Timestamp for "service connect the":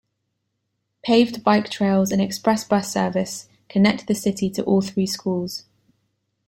2.91-4.15